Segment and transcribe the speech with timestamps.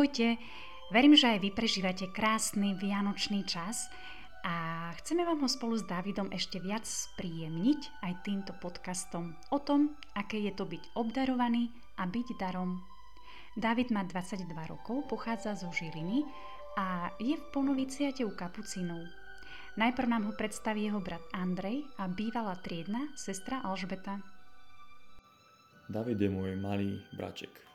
[0.00, 0.40] Ahojte,
[0.96, 3.92] verím, že aj vy prežívate krásny vianočný čas
[4.40, 9.92] a chceme vám ho spolu s Davidom ešte viac spríjemniť aj týmto podcastom o tom,
[10.16, 11.68] aké je to byť obdarovaný
[12.00, 12.80] a byť darom.
[13.52, 16.24] David má 22 rokov, pochádza zo Žiliny
[16.80, 19.04] a je v ponoviciate u kapucínov.
[19.76, 24.16] Najprv nám ho predstaví jeho brat Andrej a bývalá triedna sestra Alžbeta.
[25.92, 27.68] David je môj malý braček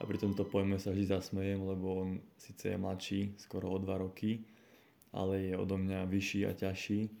[0.00, 2.10] a pri tomto pojme sa vždy zasmejem, lebo on
[2.40, 4.48] síce je mladší, skoro o 2 roky,
[5.12, 7.12] ale je odo mňa vyšší a ťažší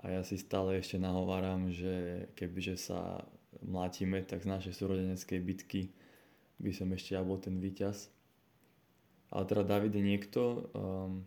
[0.00, 3.22] a ja si stále ešte nahováram, že kebyže sa
[3.62, 5.82] mlátime, tak z našej súrodeneckej bitky
[6.58, 8.10] by som ešte ja bol ten víťaz.
[9.30, 10.42] Ale teda David je niekto,
[10.74, 11.24] um,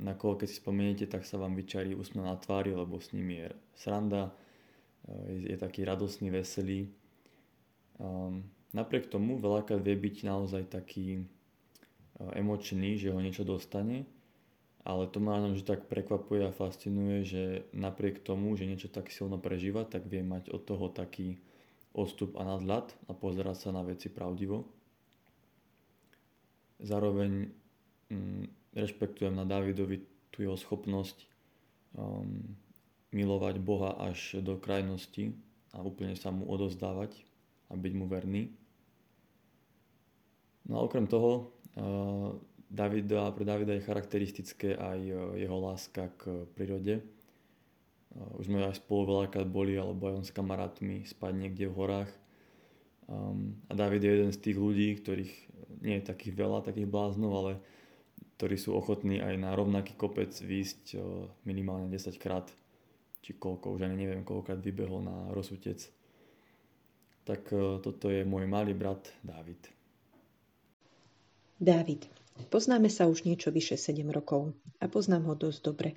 [0.00, 3.28] na koho keď si spomeniete, tak sa vám vyčarí úsmev na tvári, lebo s ním
[3.32, 6.88] je sranda, uh, je, je taký radosný, veselý.
[7.96, 11.22] Um, Napriek tomu veľakrát vie byť naozaj taký e,
[12.40, 14.08] emočný, že ho niečo dostane,
[14.82, 17.42] ale to ma že tak prekvapuje a fascinuje, že
[17.76, 21.38] napriek tomu, že niečo tak silno prežíva, tak vie mať od toho taký
[21.92, 24.64] odstup a nadhľad a pozerať sa na veci pravdivo.
[26.82, 27.52] Zároveň
[28.10, 31.28] mm, rešpektujem na Davidovi tú jeho schopnosť
[31.94, 32.56] um,
[33.12, 35.36] milovať Boha až do krajnosti
[35.76, 37.12] a úplne sa mu odozdávať
[37.68, 38.50] a byť mu verný.
[40.66, 42.38] No a okrem toho, uh,
[42.70, 47.02] Davida, pre Davida je charakteristické aj uh, jeho láska k prírode.
[48.14, 51.76] Uh, už sme aj spolu veľakrát boli, alebo aj on s kamarátmi spať niekde v
[51.76, 52.10] horách.
[53.10, 55.34] Um, a David je jeden z tých ľudí, ktorých
[55.82, 57.52] nie je takých veľa, takých bláznov, ale
[58.38, 60.98] ktorí sú ochotní aj na rovnaký kopec výjsť
[61.46, 62.50] minimálne 10 krát,
[63.22, 65.78] či koľko, už ani neviem, koľkokrát vybehol na rozsutec.
[67.22, 67.54] Tak
[67.86, 69.81] toto je môj malý brat David.
[71.62, 72.10] Dávid.
[72.50, 74.50] Poznáme sa už niečo vyše 7 rokov
[74.82, 75.94] a poznám ho dosť dobre.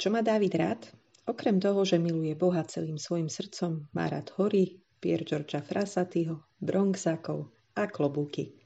[0.00, 0.88] Čo má Dávid rád?
[1.28, 7.52] Okrem toho, že miluje Boha celým svojim srdcom, má rád hory, Pier Georgia Frasatyho, bronxákov
[7.76, 8.56] a klobúky.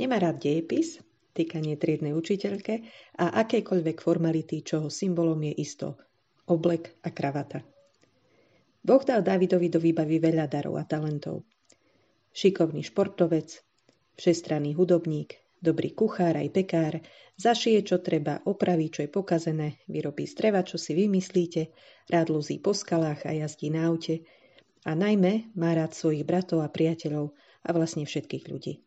[0.00, 1.04] Nemá rád dejepis,
[1.36, 2.80] týkanie triednej učiteľke
[3.20, 6.00] a akejkoľvek formality, čoho symbolom je isto
[6.48, 7.60] oblek a kravata.
[8.80, 11.44] Boh dal Davidovi do výbavy veľa darov a talentov.
[12.32, 13.65] Šikovný športovec,
[14.16, 17.04] Všestranný hudobník, dobrý kuchár aj pekár,
[17.36, 21.68] zašije čo treba, opraví čo je pokazené, vyrobí streva čo si vymyslíte,
[22.08, 24.24] rád luzí po skalách a jazdí na aute
[24.88, 28.80] a najmä má rád svojich bratov a priateľov a vlastne všetkých ľudí.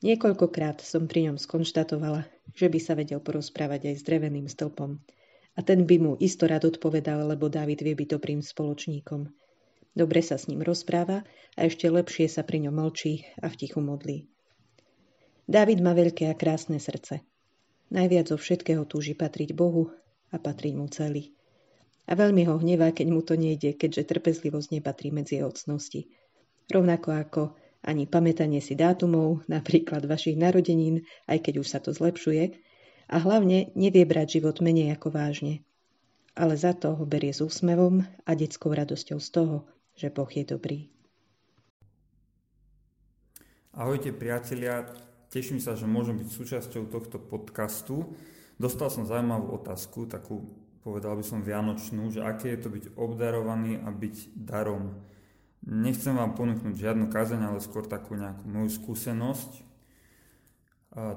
[0.00, 4.98] Niekoľkokrát som pri ňom skonštatovala, že by sa vedel porozprávať aj s dreveným stĺpom.
[5.54, 9.28] A ten by mu isto rád odpovedal, lebo Dávid vie byť dobrým spoločníkom.
[9.92, 11.22] Dobre sa s ním rozpráva
[11.54, 14.30] a ešte lepšie sa pri ňom mlčí a v tichu modlí.
[15.50, 17.26] Dávid má veľké a krásne srdce.
[17.90, 19.90] Najviac zo všetkého túži patriť Bohu
[20.30, 21.34] a patriť mu celý.
[22.06, 26.06] A veľmi ho hnevá, keď mu to nejde, keďže trpezlivosť nepatrí medzi jeho cnosti.
[26.70, 27.42] Rovnako ako
[27.82, 32.54] ani pamätanie si dátumov, napríklad vašich narodenín, aj keď už sa to zlepšuje,
[33.10, 35.66] a hlavne nevie brať život menej ako vážne.
[36.38, 39.66] Ale za to ho berie s úsmevom a detskou radosťou z toho,
[39.98, 40.86] že Boh je dobrý.
[43.74, 48.18] Ahojte priatelia, Teším sa, že môžem byť súčasťou tohto podcastu.
[48.58, 50.42] Dostal som zaujímavú otázku, takú
[50.82, 54.98] povedal by som vianočnú, že aké je to byť obdarovaný a byť darom.
[55.62, 59.62] Nechcem vám ponúknuť žiadnu kazeň, ale skôr takú nejakú moju skúsenosť,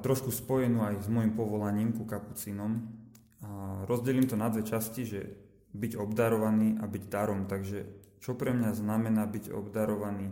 [0.06, 2.86] trošku spojenú aj s môjim povolaním ku kapucínom.
[3.90, 5.22] Rozdelím to na dve časti, že
[5.74, 7.50] byť obdarovaný a byť darom.
[7.50, 7.90] Takže
[8.22, 10.30] čo pre mňa znamená byť obdarovaný?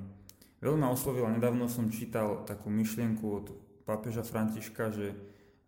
[0.61, 3.47] Veľmi oslovila, nedávno som čítal takú myšlienku od
[3.83, 5.17] pápeža Františka, že,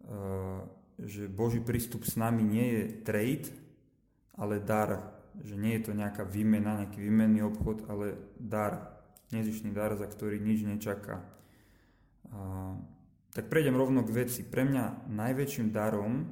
[0.07, 0.62] uh,
[1.01, 3.47] že Boží prístup s nami nie je trade,
[4.38, 5.13] ale dar.
[5.34, 9.02] Že nie je to nejaká výmena, nejaký výmenný obchod, ale dar.
[9.34, 11.26] Nezišný dar, za ktorý nič nečaká.
[13.34, 14.46] Tak prejdem rovno k veci.
[14.46, 16.29] Pre mňa najväčším darom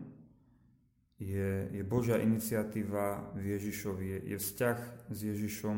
[1.18, 4.06] je, je Božia iniciatíva v Ježišovi.
[4.06, 4.78] Je, je vzťah
[5.10, 5.78] s Ježišom,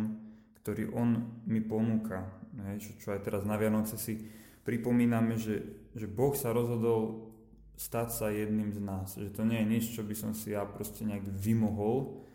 [0.59, 2.27] ktorý On mi ponúka.
[2.75, 4.19] Čo, čo aj teraz na Vianoce si
[4.63, 7.29] pripomíname, že že Boh sa rozhodol
[7.77, 9.13] stať sa jedným z nás.
[9.13, 12.25] Že to nie je nič, čo by som si ja proste nejak vymohol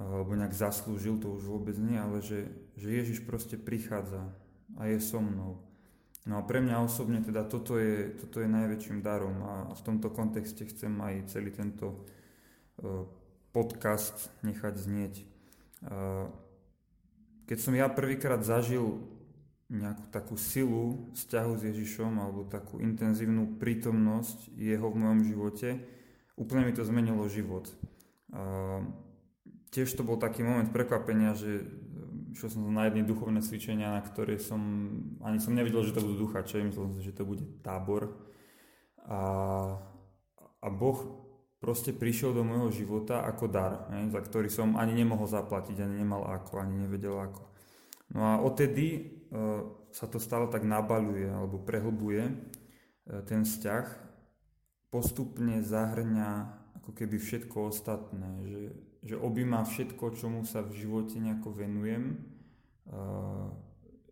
[0.00, 2.48] alebo nejak zaslúžil, to už vôbec nie, ale že,
[2.78, 4.32] že Ježiš proste prichádza
[4.80, 5.60] a je so mnou.
[6.24, 10.08] No a pre mňa osobne teda toto je, toto je najväčším darom a v tomto
[10.08, 12.00] kontexte chcem aj celý tento
[12.80, 13.04] uh,
[13.52, 15.14] podcast nechať znieť.
[15.84, 16.32] Uh,
[17.44, 19.04] keď som ja prvýkrát zažil
[19.70, 25.68] nejakú takú silu vzťahu s Ježišom alebo takú intenzívnu prítomnosť jeho v mojom živote,
[26.34, 27.70] úplne mi to zmenilo život.
[28.34, 28.82] A
[29.70, 31.70] tiež to bol taký moment prekvapenia, že
[32.34, 34.58] išiel som na jedné duchovné cvičenia, na ktoré som,
[35.22, 38.18] ani som nevidel, že to budú duchače, myslel som že to bude tábor.
[39.06, 39.22] A,
[40.58, 40.98] a Boh
[41.62, 46.02] proste prišiel do môjho života ako dar, ne, za ktorý som ani nemohol zaplatiť, ani
[46.02, 47.46] nemal ako, ani nevedel ako.
[48.10, 49.19] No a odtedy E,
[49.90, 52.34] sa to stále tak nabaluje alebo prehlbuje e,
[53.26, 53.86] ten vzťah,
[54.90, 56.30] postupne zahrňa
[56.82, 58.62] ako keby všetko ostatné, že,
[59.06, 62.16] že objíma všetko, čomu sa v živote nejako venujem, e,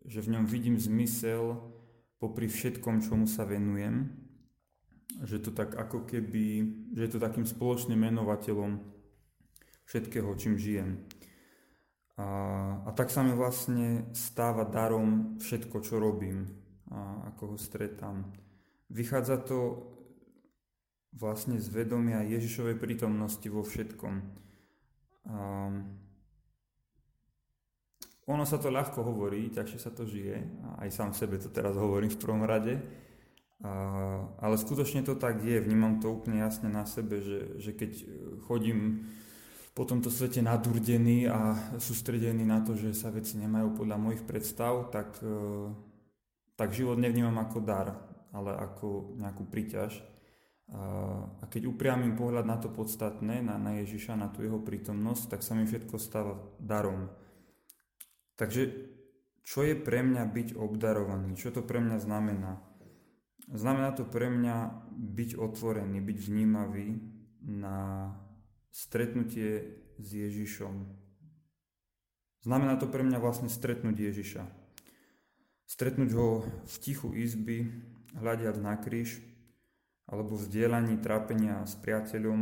[0.06, 1.58] že v ňom vidím zmysel
[2.22, 4.10] popri všetkom, čomu sa venujem,
[5.26, 6.46] že to tak ako keby,
[6.94, 8.78] že je to takým spoločným menovateľom
[9.88, 11.02] všetkého, čím žijem.
[12.18, 12.26] A,
[12.82, 16.50] a tak sa mi vlastne stáva darom všetko, čo robím
[16.90, 18.26] a ako ho stretám.
[18.90, 19.86] Vychádza to
[21.14, 24.14] vlastne z vedomia Ježišovej prítomnosti vo všetkom.
[24.18, 25.38] A,
[28.28, 30.42] ono sa to ľahko hovorí, ťažšie sa to žije,
[30.82, 32.82] aj sám sebe to teraz hovorím v prvom rade,
[33.62, 33.70] a,
[34.42, 37.92] ale skutočne to tak je, vnímam to úplne jasne na sebe, že, že keď
[38.42, 39.06] chodím
[39.78, 44.90] po tomto svete nadurdení a sústredení na to, že sa veci nemajú podľa mojich predstav,
[44.90, 45.70] tak, e,
[46.58, 47.94] tak život nevnímam ako dar,
[48.34, 50.02] ale ako nejakú príťaž.
[50.68, 55.40] A keď upriamím pohľad na to podstatné, na, na Ježiša, na tú jeho prítomnosť, tak
[55.40, 57.08] sa mi všetko stáva darom.
[58.36, 58.68] Takže
[59.48, 61.40] čo je pre mňa byť obdarovaný?
[61.40, 62.60] Čo to pre mňa znamená?
[63.48, 67.00] Znamená to pre mňa byť otvorený, byť vnímavý
[67.48, 68.12] na
[68.78, 70.86] stretnutie s Ježišom.
[72.46, 74.46] Znamená to pre mňa vlastne stretnúť Ježiša.
[75.66, 77.74] Stretnúť ho v tichu izby,
[78.14, 79.18] hľadiať na kríž,
[80.06, 82.40] alebo v zdieľaní trápenia s priateľom,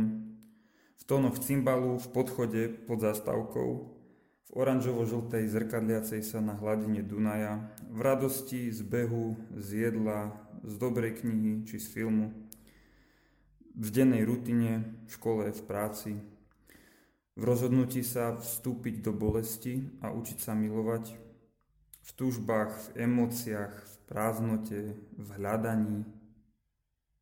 [0.97, 3.69] v tónoch cymbalu, v podchode pod zastávkou,
[4.47, 11.25] v oranžovo-žltej zrkadliacej sa na hladine Dunaja, v radosti z behu, z jedla, z dobrej
[11.25, 12.46] knihy či z filmu,
[13.77, 16.17] v dennej rutine, v škole, v práci,
[17.37, 21.13] v rozhodnutí sa vstúpiť do bolesti a učiť sa milovať,
[22.01, 26.01] v túžbách, v emóciách, v prázdnote, v hľadaní,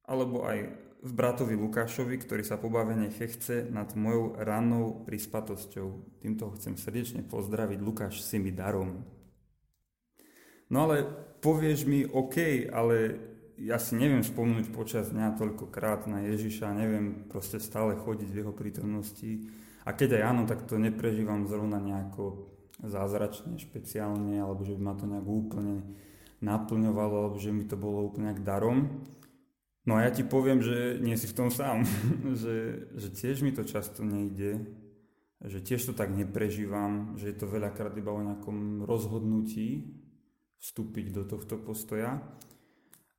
[0.08, 0.72] alebo aj
[1.06, 6.18] v bratovi Lukášovi, ktorý sa pobavene chechce nad mojou rannou prispatosťou.
[6.24, 7.78] Týmto ho chcem srdečne pozdraviť.
[7.84, 9.04] Lukáš, si mi darom.
[10.72, 11.06] No ale
[11.44, 13.22] povieš mi, OK, ale
[13.56, 18.52] ja si neviem spomnúť počas dňa toľkokrát na Ježiša, neviem proste stále chodiť v jeho
[18.52, 19.48] prítomnosti.
[19.88, 22.52] A keď aj áno, tak to neprežívam zrovna nejako
[22.84, 25.76] zázračne, špeciálne, alebo že by ma to nejak úplne
[26.44, 29.08] naplňovalo, alebo že mi to bolo úplne nejak darom.
[29.86, 31.88] No a ja ti poviem, že nie si v tom sám,
[32.42, 34.68] že, že tiež mi to často nejde,
[35.46, 39.96] že tiež to tak neprežívam, že je to veľakrát iba o nejakom rozhodnutí
[40.60, 42.20] vstúpiť do tohto postoja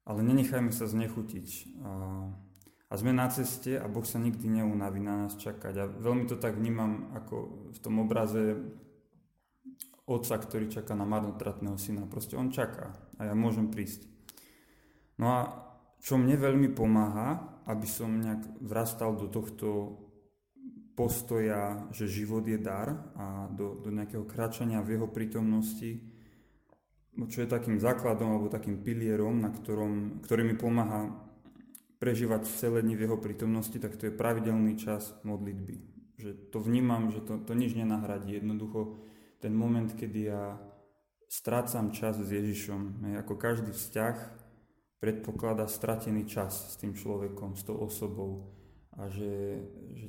[0.07, 1.49] ale nenechajme sa znechutiť.
[1.83, 5.75] A, sme na ceste a Boh sa nikdy neunaví na nás čakať.
[5.77, 8.57] A veľmi to tak vnímam ako v tom obraze
[10.07, 12.07] otca, ktorý čaká na marnotratného syna.
[12.07, 14.07] Proste on čaká a ja môžem prísť.
[15.19, 15.41] No a
[15.99, 19.99] čo mne veľmi pomáha, aby som nejak vrastal do tohto
[20.95, 26.16] postoja, že život je dar a do, do nejakého kráčania v jeho prítomnosti, No,
[27.25, 31.17] čo je takým základom alebo takým pilierom, na ktorom, ktorý mi pomáha
[31.97, 35.81] prežívať celé dni v jeho prítomnosti, tak to je pravidelný čas modlitby.
[36.21, 38.37] Že to vnímam, že to, to nič nenahradí.
[38.37, 39.01] Jednoducho
[39.41, 40.61] ten moment, kedy ja
[41.33, 43.01] strácam čas s Ježišom.
[43.25, 44.17] Ako každý vzťah
[45.01, 48.53] predpokladá stratený čas s tým človekom, s tou osobou.
[48.97, 49.61] A že,
[49.93, 50.09] že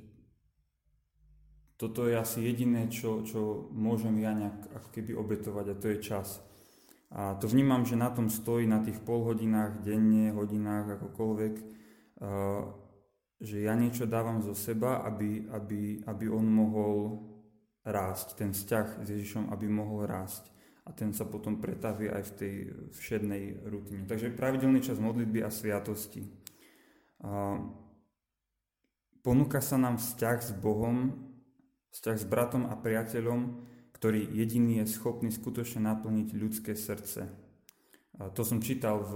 [1.75, 5.97] toto je asi jediné, čo, čo môžem ja nejak ako keby obetovať a to je
[6.01, 6.39] čas.
[7.07, 11.53] A to vnímam, že na tom stojí na tých pol hodinách, denne, hodinách, akokoľvek,
[13.39, 17.23] že ja niečo dávam zo seba, aby, aby, aby on mohol
[17.87, 20.51] rásť, ten vzťah s Ježišom, aby mohol rásť.
[20.87, 22.53] A ten sa potom pretaví aj v tej
[22.95, 24.07] všednej rutine.
[24.07, 26.23] Takže pravidelný čas modlitby a sviatosti.
[29.19, 31.11] Ponúka sa nám vzťah s Bohom,
[31.91, 37.25] vzťah s bratom a priateľom, ktorý jediný je schopný skutočne naplniť ľudské srdce.
[38.21, 39.13] A to som čítal v,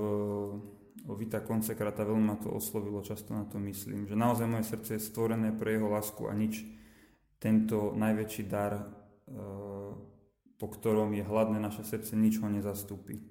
[1.06, 4.98] o Vita Konsekrata, veľmi ma to oslovilo, často na to myslím, že naozaj moje srdce
[4.98, 6.66] je stvorené pre jeho lásku a nič
[7.38, 8.84] tento najväčší dar, e,
[10.58, 13.22] po ktorom je hladné naše srdce, nič ho nezastúpi.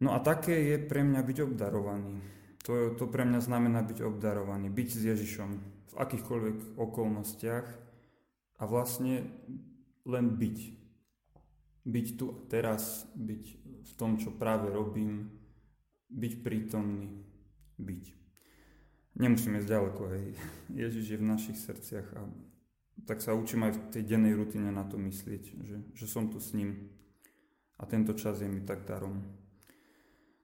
[0.00, 2.16] No a také je pre mňa byť obdarovaný.
[2.64, 5.50] To, to pre mňa znamená byť obdarovaný, byť s Ježišom
[5.92, 7.66] v akýchkoľvek okolnostiach
[8.60, 9.28] a vlastne
[10.06, 10.58] len byť.
[11.82, 13.44] Byť tu a teraz, byť
[13.82, 15.30] v tom, čo práve robím,
[16.10, 17.10] byť prítomný,
[17.78, 18.04] byť.
[19.18, 20.26] Nemusíme ísť ďaleko, hej.
[20.82, 22.22] Ježiš je v našich srdciach a
[23.02, 26.38] tak sa učím aj v tej dennej rutine na to myslieť, že, že som tu
[26.38, 26.92] s ním
[27.80, 29.42] a tento čas je mi tak darom.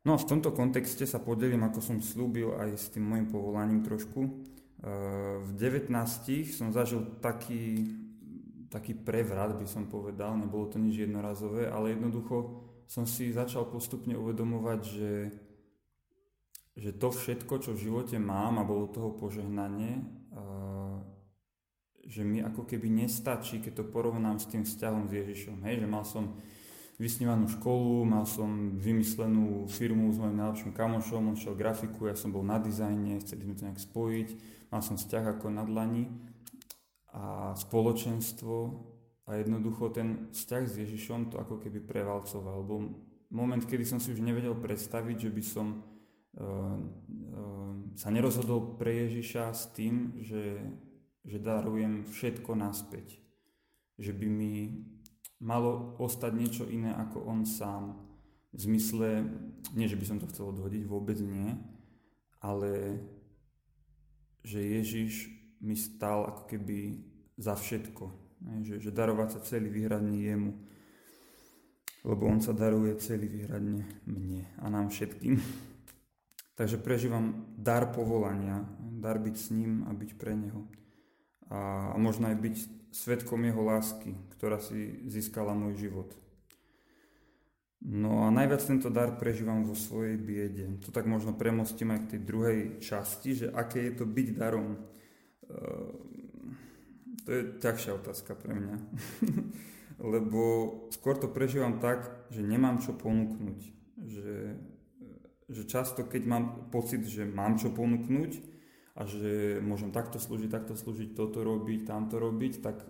[0.02, 3.84] No a v tomto kontexte sa podelím, ako som slúbil, aj s tým môjim povolaním
[3.84, 4.24] trošku.
[4.24, 4.30] E,
[5.44, 5.92] v 19
[6.48, 7.84] som zažil taký,
[8.68, 14.16] taký prevrat, by som povedal, nebolo to nič jednorazové, ale jednoducho som si začal postupne
[14.16, 15.12] uvedomovať, že,
[16.76, 20.04] že to všetko, čo v živote mám a bolo toho požehnanie,
[22.08, 25.60] že mi ako keby nestačí, keď to porovnám s tým vzťahom s Ježišom.
[25.68, 26.40] Hej, že mal som
[26.96, 32.32] vysnívanú školu, mal som vymyslenú firmu s mojim najlepším kamošom, on šiel grafiku, ja som
[32.32, 34.28] bol na dizajne, chceli sme to nejak spojiť,
[34.72, 36.08] mal som vzťah ako na dlani
[37.14, 38.54] a spoločenstvo
[39.28, 42.64] a jednoducho ten vzťah s Ježišom to ako keby prevalcoval.
[42.64, 42.92] Bol
[43.32, 49.08] moment, kedy som si už nevedel predstaviť, že by som uh, uh, sa nerozhodol pre
[49.08, 50.60] Ježiša s tým, že
[51.28, 53.20] že darujem všetko naspäť.
[54.00, 54.54] Že by mi
[55.38, 58.00] malo ostať niečo iné ako on sám.
[58.56, 59.28] V zmysle,
[59.76, 61.52] nie že by som to chcel odhodiť, vôbec nie,
[62.40, 62.96] ale
[64.40, 65.28] že Ježiš
[65.60, 66.98] mi stal ako keby
[67.38, 68.04] za všetko.
[68.62, 70.52] Že, že darovať sa celý výhradne jemu.
[72.06, 75.38] Lebo on sa daruje celý výhradne mne a nám všetkým.
[76.58, 80.66] Takže prežívam dar povolania, dar byť s ním a byť pre neho
[81.48, 82.56] a možno aj byť
[82.92, 86.12] svetkom jeho lásky, ktorá si získala môj život.
[87.78, 90.66] No a najviac tento dar prežívam vo svojej biede.
[90.84, 94.76] To tak možno premostím aj k tej druhej časti, že aké je to byť darom.
[95.48, 96.56] Ehm,
[97.24, 98.76] to je ťažšia otázka pre mňa.
[100.14, 100.42] Lebo
[100.94, 103.60] skôr to prežívam tak, že nemám čo ponúknuť.
[103.98, 104.36] Že,
[105.50, 108.58] že často, keď mám pocit, že mám čo ponúknuť,
[108.98, 112.82] a že môžem takto slúžiť, takto slúžiť, toto robiť, tamto robiť, tak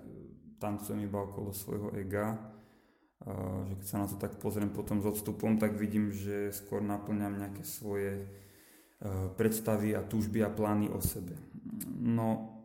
[0.57, 2.41] tancujem iba okolo svojho ega.
[3.69, 7.37] Že keď sa na to tak pozriem potom s odstupom, tak vidím, že skôr naplňam
[7.37, 8.27] nejaké svoje e,
[9.39, 11.39] predstavy a túžby a plány o sebe.
[11.99, 12.59] No,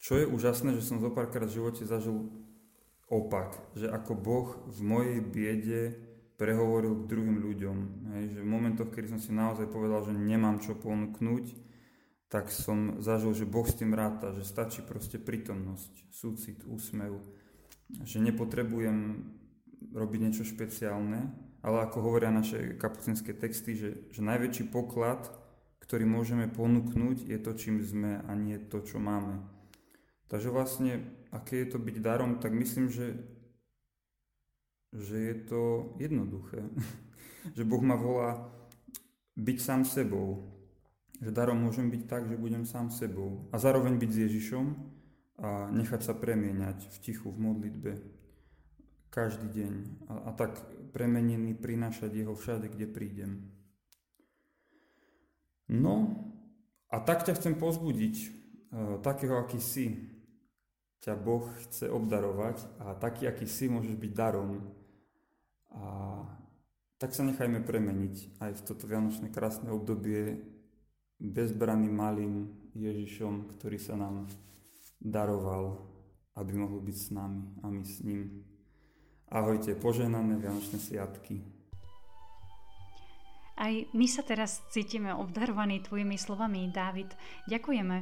[0.00, 2.32] čo je úžasné, že som zo párkrát v živote zažil
[3.12, 5.82] opak, že ako Boh v mojej biede
[6.40, 7.76] prehovoril k druhým ľuďom.
[8.16, 11.54] Hej, že v momentoch, kedy som si naozaj povedal, že nemám čo ponúknuť,
[12.32, 17.20] tak som zažil, že Boh s tým ráta, že stačí proste prítomnosť, súcit, úsmev,
[18.08, 19.28] že nepotrebujem
[19.92, 21.28] robiť niečo špeciálne,
[21.60, 25.41] ale ako hovoria naše kapucinské texty, že, že najväčší poklad,
[25.82, 29.42] ktorý môžeme ponúknuť, je to, čím sme a nie to, čo máme.
[30.30, 31.02] Takže vlastne,
[31.34, 33.18] aké je to byť darom, tak myslím, že,
[34.94, 36.62] že je to jednoduché.
[37.56, 38.46] že Boh ma volá
[39.34, 40.46] byť sám sebou,
[41.18, 44.66] že darom môžem byť tak, že budem sám sebou a zároveň byť s Ježišom
[45.42, 47.92] a nechať sa premieňať v tichu, v modlitbe
[49.12, 49.74] každý deň
[50.08, 50.56] a, a tak
[50.96, 53.32] premenený prinášať jeho všade, kde prídem.
[55.72, 56.20] No
[56.92, 58.28] a tak ťa chcem pozbudiť, e,
[59.00, 60.12] takého, aký si,
[61.00, 64.60] ťa Boh chce obdarovať a taký, aký si, môžeš byť darom.
[65.72, 65.82] A
[67.00, 70.38] tak sa nechajme premeniť aj v toto vianočné krásne obdobie
[71.18, 72.34] bezbranným malým
[72.76, 74.30] Ježišom, ktorý sa nám
[75.02, 75.82] daroval,
[76.38, 78.46] aby mohol byť s nami a my s ním.
[79.32, 81.40] Ahojte, požehnané Vianočné sviatky.
[83.56, 87.12] Aj my sa teraz cítime obdarovaní tvojimi slovami, Dávid.
[87.48, 87.96] Ďakujeme.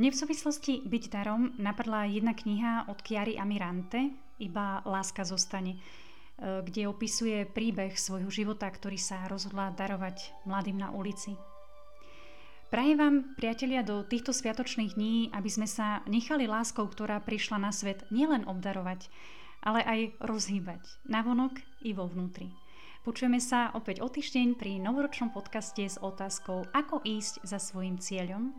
[0.00, 6.64] Mne v súvislosti byť darom napadla jedna kniha od Chiary Amirante, Iba láska zostane, eh,
[6.64, 11.36] kde opisuje príbeh svojho života, ktorý sa rozhodla darovať mladým na ulici.
[12.72, 17.74] Prajem vám, priatelia, do týchto sviatočných dní, aby sme sa nechali láskou, ktorá prišla na
[17.74, 19.10] svet, nielen obdarovať,
[19.60, 22.48] ale aj rozhýbať, navonok i vo vnútri.
[23.00, 28.52] Počujeme sa opäť o týždeň pri novoročnom podcaste s otázkou, ako ísť za svojim cieľom